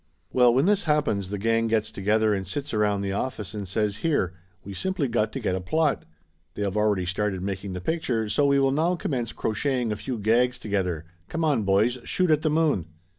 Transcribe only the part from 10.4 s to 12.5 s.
together, come on, boys, shoot at the